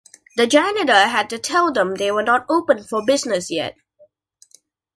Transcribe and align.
The 0.35 0.47
janitor 0.47 1.09
had 1.09 1.29
to 1.29 1.37
tell 1.37 1.71
them 1.71 1.93
they 1.93 2.11
were 2.11 2.23
not 2.23 2.47
open 2.49 2.81
for 2.83 3.05
business 3.05 3.51
yet. 3.51 3.77